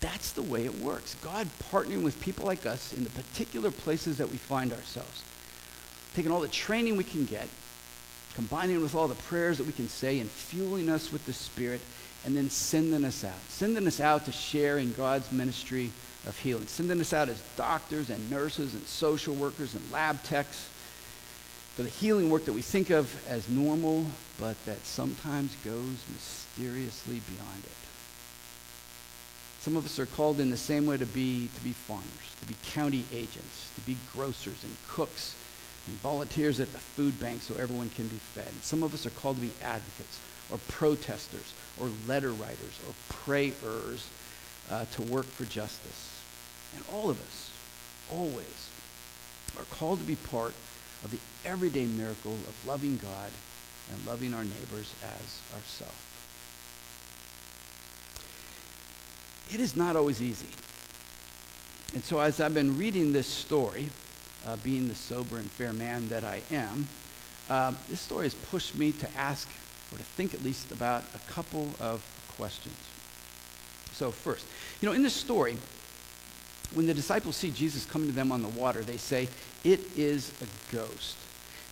That's 0.00 0.32
the 0.32 0.42
way 0.42 0.64
it 0.64 0.74
works. 0.80 1.14
God 1.22 1.46
partnering 1.70 2.02
with 2.02 2.20
people 2.20 2.46
like 2.46 2.64
us 2.64 2.92
in 2.92 3.04
the 3.04 3.10
particular 3.10 3.70
places 3.70 4.16
that 4.18 4.30
we 4.30 4.38
find 4.38 4.72
ourselves. 4.72 5.22
Taking 6.14 6.32
all 6.32 6.40
the 6.40 6.48
training 6.48 6.96
we 6.96 7.04
can 7.04 7.26
get, 7.26 7.48
combining 8.34 8.80
with 8.80 8.94
all 8.94 9.08
the 9.08 9.14
prayers 9.14 9.58
that 9.58 9.66
we 9.66 9.72
can 9.72 9.88
say, 9.88 10.18
and 10.20 10.30
fueling 10.30 10.88
us 10.88 11.12
with 11.12 11.26
the 11.26 11.32
Spirit, 11.32 11.80
and 12.24 12.36
then 12.36 12.48
sending 12.48 13.04
us 13.04 13.24
out. 13.24 13.40
Sending 13.48 13.86
us 13.86 14.00
out 14.00 14.24
to 14.24 14.32
share 14.32 14.78
in 14.78 14.92
God's 14.92 15.30
ministry 15.30 15.90
of 16.26 16.38
healing. 16.38 16.66
Sending 16.66 17.00
us 17.00 17.12
out 17.12 17.28
as 17.28 17.40
doctors 17.56 18.10
and 18.10 18.30
nurses 18.30 18.74
and 18.74 18.82
social 18.84 19.34
workers 19.34 19.74
and 19.74 19.92
lab 19.92 20.22
techs 20.22 20.68
the 21.76 21.84
healing 21.84 22.30
work 22.30 22.44
that 22.44 22.52
we 22.52 22.62
think 22.62 22.90
of 22.90 23.24
as 23.28 23.48
normal, 23.48 24.06
but 24.38 24.62
that 24.64 24.84
sometimes 24.84 25.54
goes 25.64 26.04
mysteriously 26.12 27.20
beyond 27.28 27.64
it. 27.64 27.72
Some 29.60 29.76
of 29.76 29.84
us 29.84 29.98
are 29.98 30.06
called 30.06 30.40
in 30.40 30.50
the 30.50 30.56
same 30.56 30.86
way 30.86 30.96
to 30.96 31.06
be, 31.06 31.48
to 31.54 31.60
be 31.62 31.72
farmers, 31.72 32.06
to 32.40 32.46
be 32.46 32.56
county 32.72 33.04
agents, 33.12 33.70
to 33.74 33.80
be 33.82 33.96
grocers 34.12 34.64
and 34.64 34.74
cooks 34.88 35.34
and 35.86 35.96
volunteers 35.96 36.60
at 36.60 36.72
the 36.72 36.78
food 36.78 37.18
bank 37.20 37.42
so 37.42 37.54
everyone 37.54 37.90
can 37.90 38.08
be 38.08 38.16
fed. 38.16 38.48
And 38.48 38.62
some 38.62 38.82
of 38.82 38.94
us 38.94 39.06
are 39.06 39.10
called 39.10 39.36
to 39.36 39.42
be 39.42 39.52
advocates 39.62 40.18
or 40.50 40.58
protesters 40.68 41.52
or 41.78 41.90
letter 42.06 42.32
writers 42.32 42.80
or 42.86 42.94
prayers 43.08 44.08
uh, 44.70 44.84
to 44.92 45.02
work 45.02 45.26
for 45.26 45.44
justice. 45.44 46.22
And 46.74 46.84
all 46.92 47.10
of 47.10 47.20
us, 47.20 47.50
always, 48.10 48.70
are 49.58 49.64
called 49.64 49.98
to 50.00 50.06
be 50.06 50.16
part 50.16 50.54
of 51.04 51.10
the 51.10 51.48
everyday 51.48 51.86
miracle 51.86 52.32
of 52.32 52.66
loving 52.66 52.98
God 52.98 53.30
and 53.90 54.06
loving 54.06 54.34
our 54.34 54.44
neighbors 54.44 54.92
as 55.02 55.40
ourselves. 55.54 56.10
it 59.52 59.60
is 59.60 59.76
not 59.76 59.96
always 59.96 60.22
easy. 60.22 60.48
And 61.94 62.04
so 62.04 62.20
as 62.20 62.40
I've 62.40 62.54
been 62.54 62.78
reading 62.78 63.12
this 63.12 63.26
story, 63.26 63.90
uh, 64.46 64.56
being 64.56 64.88
the 64.88 64.94
sober 64.94 65.38
and 65.38 65.50
fair 65.50 65.72
man 65.72 66.08
that 66.08 66.24
I 66.24 66.42
am, 66.50 66.88
uh, 67.48 67.72
this 67.88 68.00
story 68.00 68.26
has 68.26 68.34
pushed 68.34 68.76
me 68.76 68.92
to 68.92 69.16
ask, 69.16 69.48
or 69.92 69.98
to 69.98 70.04
think 70.04 70.34
at 70.34 70.44
least, 70.44 70.70
about 70.70 71.04
a 71.14 71.32
couple 71.32 71.68
of 71.80 72.04
questions. 72.36 72.76
So 73.92 74.12
first, 74.12 74.46
you 74.80 74.88
know, 74.88 74.94
in 74.94 75.02
this 75.02 75.14
story, 75.14 75.56
when 76.74 76.86
the 76.86 76.94
disciples 76.94 77.36
see 77.36 77.50
Jesus 77.50 77.84
coming 77.84 78.08
to 78.08 78.14
them 78.14 78.32
on 78.32 78.42
the 78.42 78.48
water, 78.48 78.82
they 78.82 78.96
say, 78.96 79.28
it 79.64 79.80
is 79.96 80.32
a 80.40 80.74
ghost. 80.74 81.16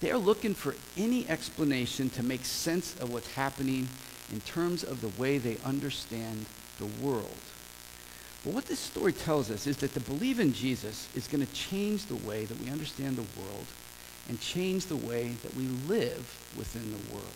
They 0.00 0.10
are 0.10 0.18
looking 0.18 0.54
for 0.54 0.74
any 0.96 1.28
explanation 1.28 2.10
to 2.10 2.22
make 2.22 2.44
sense 2.44 2.94
of 3.00 3.12
what's 3.12 3.32
happening 3.34 3.88
in 4.32 4.40
terms 4.40 4.84
of 4.84 5.00
the 5.00 5.20
way 5.20 5.38
they 5.38 5.56
understand 5.64 6.46
the 6.78 6.86
world. 7.04 7.38
But 8.44 8.54
what 8.54 8.66
this 8.66 8.78
story 8.78 9.12
tells 9.12 9.50
us 9.50 9.66
is 9.66 9.78
that 9.78 9.94
to 9.94 10.00
believe 10.00 10.38
in 10.38 10.52
Jesus 10.52 11.08
is 11.14 11.26
going 11.26 11.44
to 11.44 11.52
change 11.52 12.06
the 12.06 12.16
way 12.28 12.44
that 12.44 12.60
we 12.60 12.70
understand 12.70 13.16
the 13.16 13.40
world 13.40 13.66
and 14.28 14.40
change 14.40 14.86
the 14.86 14.96
way 14.96 15.28
that 15.42 15.54
we 15.54 15.64
live 15.64 16.52
within 16.56 16.92
the 16.92 17.14
world. 17.14 17.26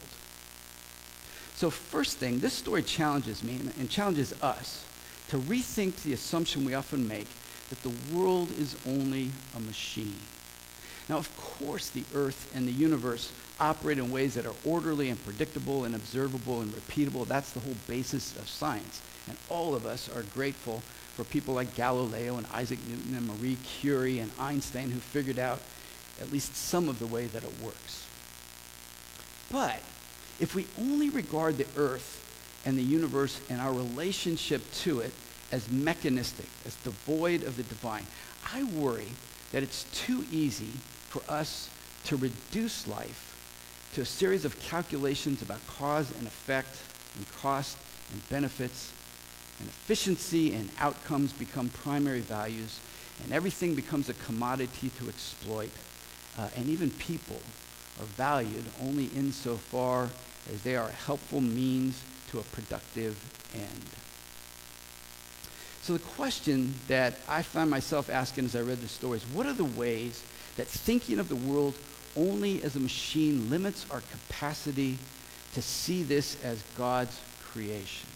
So 1.54 1.70
first 1.70 2.18
thing, 2.18 2.38
this 2.38 2.54
story 2.54 2.82
challenges 2.82 3.42
me 3.42 3.58
and 3.78 3.90
challenges 3.90 4.32
us 4.42 4.84
to 5.28 5.38
rethink 5.38 6.02
the 6.02 6.12
assumption 6.12 6.64
we 6.64 6.74
often 6.74 7.06
make 7.08 7.28
that 7.72 7.82
the 7.82 8.14
world 8.14 8.50
is 8.58 8.76
only 8.86 9.30
a 9.56 9.60
machine. 9.60 10.18
Now, 11.08 11.16
of 11.16 11.34
course, 11.38 11.88
the 11.88 12.04
earth 12.14 12.52
and 12.54 12.68
the 12.68 12.72
universe 12.72 13.32
operate 13.58 13.96
in 13.96 14.10
ways 14.10 14.34
that 14.34 14.44
are 14.44 14.54
orderly 14.66 15.08
and 15.08 15.24
predictable 15.24 15.84
and 15.84 15.94
observable 15.94 16.60
and 16.60 16.70
repeatable. 16.70 17.26
That's 17.26 17.52
the 17.52 17.60
whole 17.60 17.76
basis 17.88 18.36
of 18.36 18.46
science. 18.46 19.00
And 19.26 19.38
all 19.48 19.74
of 19.74 19.86
us 19.86 20.14
are 20.14 20.22
grateful 20.34 20.80
for 21.14 21.24
people 21.24 21.54
like 21.54 21.74
Galileo 21.74 22.36
and 22.36 22.46
Isaac 22.52 22.78
Newton 22.86 23.16
and 23.16 23.26
Marie 23.26 23.56
Curie 23.64 24.18
and 24.18 24.30
Einstein 24.38 24.90
who 24.90 25.00
figured 25.00 25.38
out 25.38 25.60
at 26.20 26.30
least 26.30 26.54
some 26.54 26.90
of 26.90 26.98
the 26.98 27.06
way 27.06 27.24
that 27.24 27.42
it 27.42 27.62
works. 27.62 28.06
But 29.50 29.80
if 30.38 30.54
we 30.54 30.66
only 30.78 31.08
regard 31.08 31.56
the 31.56 31.66
earth 31.78 32.18
and 32.66 32.76
the 32.76 32.82
universe 32.82 33.40
and 33.48 33.62
our 33.62 33.72
relationship 33.72 34.62
to 34.72 35.00
it 35.00 35.14
as 35.52 35.70
mechanistic, 35.70 36.48
as 36.66 36.74
devoid 36.76 37.44
of 37.44 37.56
the 37.56 37.62
divine, 37.62 38.06
I 38.52 38.64
worry 38.64 39.08
that 39.52 39.62
it's 39.62 39.84
too 39.92 40.24
easy 40.32 40.72
for 41.08 41.22
us 41.28 41.68
to 42.06 42.16
reduce 42.16 42.88
life 42.88 43.28
to 43.94 44.00
a 44.00 44.06
series 44.06 44.46
of 44.46 44.58
calculations 44.58 45.42
about 45.42 45.64
cause 45.66 46.10
and 46.18 46.26
effect 46.26 46.78
and 47.16 47.30
cost 47.40 47.76
and 48.10 48.26
benefits 48.30 48.90
and 49.60 49.68
efficiency 49.68 50.54
and 50.54 50.70
outcomes 50.78 51.32
become 51.32 51.68
primary 51.68 52.20
values, 52.20 52.80
and 53.22 53.32
everything 53.32 53.74
becomes 53.74 54.08
a 54.08 54.14
commodity 54.14 54.90
to 54.98 55.08
exploit. 55.08 55.70
Uh, 56.38 56.48
and 56.56 56.68
even 56.68 56.90
people 56.92 57.40
are 58.00 58.06
valued 58.06 58.64
only 58.80 59.10
insofar 59.14 60.08
as 60.50 60.62
they 60.62 60.74
are 60.74 60.88
a 60.88 60.92
helpful 60.92 61.42
means 61.42 62.02
to 62.30 62.38
a 62.38 62.42
productive 62.42 63.22
end. 63.54 64.01
So 65.82 65.94
the 65.94 65.98
question 65.98 66.74
that 66.86 67.18
I 67.28 67.42
find 67.42 67.68
myself 67.68 68.08
asking 68.08 68.44
as 68.44 68.54
I 68.54 68.60
read 68.60 68.78
this 68.78 68.92
story 68.92 69.18
is 69.18 69.24
what 69.24 69.46
are 69.46 69.52
the 69.52 69.64
ways 69.64 70.22
that 70.56 70.68
thinking 70.68 71.18
of 71.18 71.28
the 71.28 71.34
world 71.34 71.74
only 72.16 72.62
as 72.62 72.76
a 72.76 72.80
machine 72.80 73.50
limits 73.50 73.84
our 73.90 74.00
capacity 74.00 74.96
to 75.54 75.60
see 75.60 76.04
this 76.04 76.42
as 76.44 76.62
God's 76.78 77.20
creation? 77.42 78.08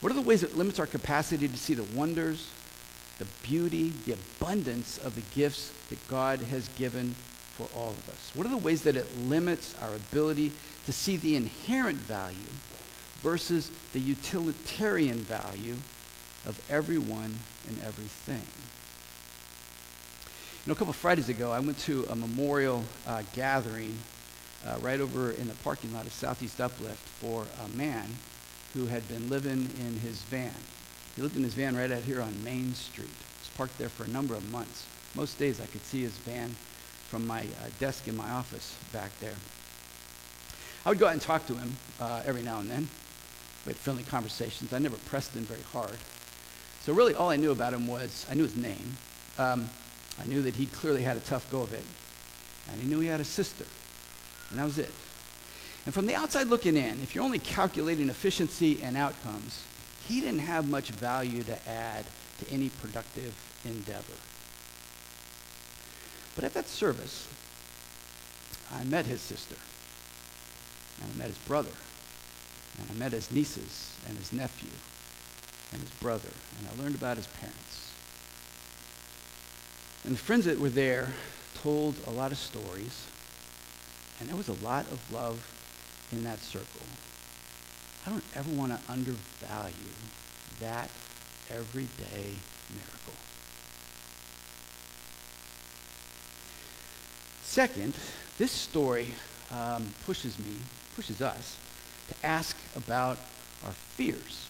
What 0.00 0.10
are 0.10 0.14
the 0.14 0.22
ways 0.22 0.42
it 0.42 0.56
limits 0.56 0.78
our 0.78 0.86
capacity 0.86 1.48
to 1.48 1.56
see 1.56 1.74
the 1.74 1.82
wonders, 1.94 2.48
the 3.18 3.26
beauty, 3.42 3.92
the 4.06 4.12
abundance 4.12 4.96
of 4.98 5.16
the 5.16 5.38
gifts 5.38 5.70
that 5.90 6.08
God 6.08 6.40
has 6.40 6.68
given 6.78 7.14
for 7.56 7.68
all 7.76 7.90
of 7.90 8.08
us? 8.08 8.30
What 8.34 8.46
are 8.46 8.50
the 8.50 8.56
ways 8.56 8.82
that 8.82 8.96
it 8.96 9.18
limits 9.18 9.74
our 9.82 9.94
ability 9.94 10.52
to 10.86 10.92
see 10.94 11.18
the 11.18 11.36
inherent 11.36 11.98
value 11.98 12.38
versus 13.20 13.70
the 13.92 14.00
utilitarian 14.00 15.18
value 15.18 15.76
of 16.46 16.60
everyone 16.70 17.38
and 17.66 17.78
everything? 17.82 18.42
You 20.64 20.70
know, 20.70 20.72
a 20.72 20.76
couple 20.76 20.90
of 20.90 20.96
Fridays 20.96 21.28
ago, 21.28 21.50
I 21.50 21.60
went 21.60 21.78
to 21.80 22.04
a 22.10 22.16
memorial 22.16 22.84
uh, 23.06 23.22
gathering 23.34 23.96
uh, 24.66 24.76
right 24.80 25.00
over 25.00 25.30
in 25.30 25.48
the 25.48 25.54
parking 25.54 25.92
lot 25.94 26.06
of 26.06 26.12
Southeast 26.12 26.60
Uplift 26.60 26.98
for 26.98 27.46
a 27.64 27.76
man 27.76 28.06
who 28.74 28.86
had 28.86 29.06
been 29.08 29.28
living 29.28 29.70
in 29.80 30.00
his 30.00 30.22
van. 30.22 30.54
He 31.16 31.22
lived 31.22 31.36
in 31.36 31.42
his 31.42 31.54
van 31.54 31.76
right 31.76 31.90
out 31.90 32.02
here 32.02 32.20
on 32.20 32.44
Main 32.44 32.74
Street. 32.74 33.08
He 33.08 33.40
was 33.40 33.50
parked 33.56 33.78
there 33.78 33.88
for 33.88 34.04
a 34.04 34.08
number 34.08 34.34
of 34.34 34.50
months. 34.52 34.86
Most 35.14 35.38
days 35.38 35.60
I 35.60 35.66
could 35.66 35.84
see 35.84 36.02
his 36.02 36.16
van 36.18 36.50
from 37.08 37.26
my 37.26 37.40
uh, 37.40 37.70
desk 37.80 38.06
in 38.06 38.16
my 38.16 38.28
office 38.30 38.76
back 38.92 39.18
there. 39.20 39.34
I 40.84 40.90
would 40.90 40.98
go 40.98 41.06
out 41.06 41.12
and 41.12 41.22
talk 41.22 41.46
to 41.46 41.54
him 41.54 41.76
uh, 41.98 42.22
every 42.24 42.42
now 42.42 42.60
and 42.60 42.68
then. 42.68 42.88
We 43.64 43.70
had 43.70 43.76
friendly 43.76 44.04
conversations. 44.04 44.72
I 44.72 44.78
never 44.78 44.96
pressed 44.96 45.34
him 45.34 45.44
very 45.44 45.62
hard. 45.72 45.96
So 46.88 46.94
really 46.94 47.14
all 47.14 47.28
I 47.28 47.36
knew 47.36 47.50
about 47.50 47.74
him 47.74 47.86
was, 47.86 48.24
I 48.30 48.34
knew 48.34 48.44
his 48.44 48.56
name. 48.56 48.96
Um, 49.36 49.68
I 50.18 50.24
knew 50.24 50.40
that 50.40 50.56
he 50.56 50.64
clearly 50.64 51.02
had 51.02 51.18
a 51.18 51.20
tough 51.20 51.50
go 51.50 51.60
of 51.60 51.74
it. 51.74 51.84
And 52.72 52.80
he 52.80 52.88
knew 52.88 52.98
he 53.00 53.08
had 53.08 53.20
a 53.20 53.24
sister. 53.24 53.66
And 54.48 54.58
that 54.58 54.64
was 54.64 54.78
it. 54.78 54.90
And 55.84 55.92
from 55.92 56.06
the 56.06 56.14
outside 56.14 56.46
looking 56.46 56.78
in, 56.78 57.02
if 57.02 57.14
you're 57.14 57.24
only 57.24 57.40
calculating 57.40 58.08
efficiency 58.08 58.80
and 58.82 58.96
outcomes, 58.96 59.64
he 60.06 60.22
didn't 60.22 60.38
have 60.38 60.70
much 60.70 60.88
value 60.88 61.42
to 61.42 61.68
add 61.68 62.06
to 62.38 62.50
any 62.50 62.70
productive 62.70 63.34
endeavor. 63.66 64.16
But 66.36 66.44
at 66.44 66.54
that 66.54 66.68
service, 66.68 67.28
I 68.72 68.84
met 68.84 69.04
his 69.04 69.20
sister. 69.20 69.56
And 71.02 71.12
I 71.12 71.18
met 71.18 71.26
his 71.26 71.38
brother. 71.40 71.72
And 72.78 72.90
I 72.90 72.94
met 72.94 73.12
his 73.12 73.30
nieces 73.30 73.92
and 74.08 74.16
his 74.16 74.32
nephew 74.32 74.70
and 75.72 75.80
his 75.80 75.90
brother, 76.00 76.30
and 76.58 76.68
I 76.68 76.82
learned 76.82 76.94
about 76.94 77.16
his 77.16 77.26
parents. 77.26 77.92
And 80.04 80.14
the 80.14 80.18
friends 80.18 80.44
that 80.46 80.58
were 80.58 80.70
there 80.70 81.12
told 81.62 81.94
a 82.06 82.10
lot 82.10 82.32
of 82.32 82.38
stories, 82.38 83.06
and 84.20 84.28
there 84.28 84.36
was 84.36 84.48
a 84.48 84.64
lot 84.64 84.86
of 84.90 85.12
love 85.12 85.46
in 86.12 86.24
that 86.24 86.40
circle. 86.40 86.86
I 88.06 88.10
don't 88.10 88.24
ever 88.34 88.50
want 88.52 88.72
to 88.72 88.92
undervalue 88.92 89.74
that 90.60 90.90
everyday 91.50 92.34
miracle. 92.70 93.14
Second, 97.42 97.94
this 98.38 98.52
story 98.52 99.08
um, 99.50 99.92
pushes 100.06 100.38
me, 100.38 100.54
pushes 100.94 101.20
us, 101.20 101.56
to 102.08 102.26
ask 102.26 102.56
about 102.76 103.18
our 103.64 103.72
fears. 103.72 104.46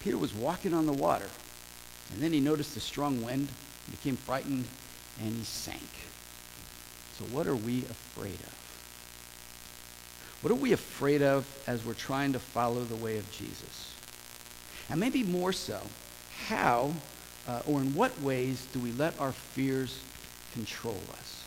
Peter 0.00 0.16
was 0.16 0.34
walking 0.34 0.72
on 0.72 0.86
the 0.86 0.92
water, 0.92 1.28
and 2.12 2.22
then 2.22 2.32
he 2.32 2.40
noticed 2.40 2.76
a 2.76 2.80
strong 2.80 3.22
wind, 3.22 3.48
became 3.90 4.16
frightened, 4.16 4.64
and 5.20 5.34
he 5.34 5.44
sank. 5.44 5.88
So, 7.18 7.24
what 7.26 7.46
are 7.46 7.56
we 7.56 7.80
afraid 7.80 8.34
of? 8.34 8.58
What 10.40 10.52
are 10.52 10.56
we 10.56 10.72
afraid 10.72 11.22
of 11.22 11.46
as 11.66 11.84
we're 11.84 11.94
trying 11.94 12.32
to 12.32 12.38
follow 12.38 12.84
the 12.84 12.96
way 12.96 13.18
of 13.18 13.30
Jesus? 13.32 13.92
And 14.88 15.00
maybe 15.00 15.24
more 15.24 15.52
so, 15.52 15.80
how 16.46 16.92
uh, 17.48 17.62
or 17.66 17.80
in 17.80 17.94
what 17.94 18.20
ways 18.20 18.66
do 18.72 18.78
we 18.78 18.92
let 18.92 19.18
our 19.18 19.32
fears 19.32 20.00
control 20.52 21.00
us? 21.12 21.42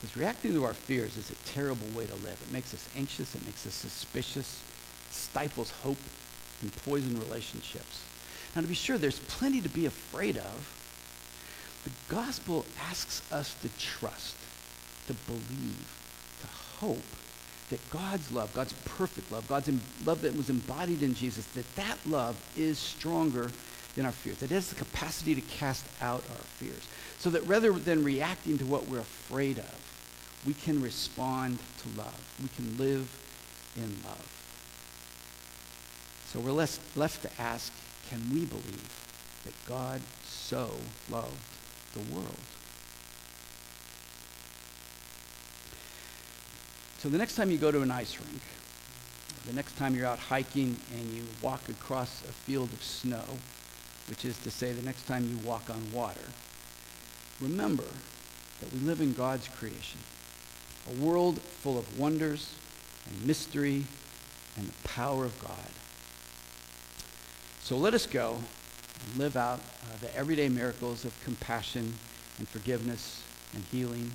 Because 0.00 0.16
reacting 0.16 0.54
to 0.54 0.64
our 0.64 0.74
fears 0.74 1.16
is 1.16 1.30
a 1.30 1.34
terrible 1.52 1.86
way 1.94 2.06
to 2.06 2.14
live. 2.16 2.40
It 2.42 2.52
makes 2.52 2.72
us 2.72 2.88
anxious, 2.96 3.34
it 3.34 3.44
makes 3.44 3.66
us 3.66 3.74
suspicious, 3.74 4.62
stifles 5.10 5.70
hope, 5.82 5.98
and 6.62 6.74
poison 6.84 7.18
relationships. 7.20 8.02
Now, 8.54 8.62
to 8.62 8.68
be 8.68 8.74
sure, 8.74 8.98
there's 8.98 9.20
plenty 9.20 9.60
to 9.60 9.68
be 9.68 9.86
afraid 9.86 10.36
of. 10.36 10.74
The 11.84 12.14
gospel 12.14 12.64
asks 12.80 13.22
us 13.32 13.54
to 13.62 13.68
trust, 13.78 14.36
to 15.06 15.14
believe, 15.14 15.98
to 16.40 16.46
hope 16.80 17.02
that 17.70 17.90
God's 17.90 18.32
love, 18.32 18.52
God's 18.54 18.72
perfect 18.84 19.30
love, 19.30 19.46
God's 19.46 19.70
love 20.04 20.22
that 20.22 20.36
was 20.36 20.50
embodied 20.50 21.02
in 21.02 21.14
Jesus, 21.14 21.46
that 21.48 21.76
that 21.76 21.98
love 22.06 22.40
is 22.56 22.78
stronger 22.78 23.50
than 23.94 24.06
our 24.06 24.12
fears. 24.12 24.38
That 24.38 24.50
it 24.50 24.54
has 24.54 24.70
the 24.70 24.76
capacity 24.76 25.34
to 25.34 25.40
cast 25.42 25.84
out 26.00 26.22
our 26.30 26.36
fears. 26.36 26.82
So 27.18 27.30
that 27.30 27.46
rather 27.46 27.72
than 27.72 28.04
reacting 28.04 28.58
to 28.58 28.64
what 28.64 28.88
we're 28.88 29.00
afraid 29.00 29.58
of, 29.58 30.42
we 30.46 30.54
can 30.54 30.80
respond 30.80 31.58
to 31.82 31.98
love. 31.98 32.38
We 32.40 32.48
can 32.56 32.78
live 32.78 33.10
in 33.76 33.88
love. 34.04 34.37
So 36.32 36.40
we're 36.40 36.52
left, 36.52 36.94
left 36.94 37.22
to 37.22 37.40
ask, 37.40 37.72
can 38.10 38.20
we 38.30 38.44
believe 38.44 39.06
that 39.44 39.54
God 39.66 40.02
so 40.24 40.76
loved 41.10 41.34
the 41.94 42.14
world? 42.14 42.36
So 46.98 47.08
the 47.08 47.16
next 47.16 47.34
time 47.34 47.50
you 47.50 47.56
go 47.56 47.70
to 47.70 47.80
an 47.80 47.90
ice 47.90 48.18
rink, 48.20 48.42
the 49.46 49.54
next 49.54 49.78
time 49.78 49.94
you're 49.94 50.04
out 50.04 50.18
hiking 50.18 50.76
and 50.94 51.10
you 51.10 51.22
walk 51.40 51.66
across 51.70 52.22
a 52.24 52.32
field 52.32 52.74
of 52.74 52.82
snow, 52.82 53.24
which 54.10 54.26
is 54.26 54.36
to 54.40 54.50
say 54.50 54.72
the 54.72 54.82
next 54.82 55.06
time 55.06 55.26
you 55.30 55.48
walk 55.48 55.70
on 55.70 55.92
water, 55.92 56.20
remember 57.40 57.86
that 58.60 58.70
we 58.74 58.80
live 58.80 59.00
in 59.00 59.14
God's 59.14 59.48
creation, 59.48 60.00
a 60.90 61.02
world 61.02 61.40
full 61.40 61.78
of 61.78 61.98
wonders 61.98 62.52
and 63.08 63.24
mystery 63.24 63.84
and 64.58 64.68
the 64.68 64.88
power 64.88 65.24
of 65.24 65.40
God. 65.40 65.77
So 67.68 67.76
let 67.76 67.92
us 67.92 68.06
go 68.06 68.38
and 69.04 69.18
live 69.18 69.36
out 69.36 69.58
uh, 69.60 69.96
the 70.00 70.16
everyday 70.16 70.48
miracles 70.48 71.04
of 71.04 71.12
compassion 71.22 71.92
and 72.38 72.48
forgiveness 72.48 73.22
and 73.52 73.62
healing, 73.64 74.10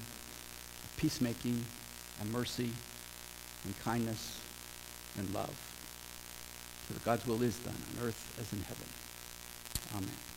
peacemaking 0.97 1.63
and 2.19 2.31
mercy 2.31 2.71
and 3.63 3.79
kindness 3.81 4.39
and 5.19 5.31
love. 5.35 5.53
So 6.87 6.95
that 6.95 7.05
God's 7.05 7.27
will 7.27 7.43
is 7.43 7.55
done 7.59 7.75
on 7.75 8.07
earth 8.07 8.35
as 8.41 8.51
in 8.53 8.65
heaven. 8.65 8.87
Amen. 9.97 10.32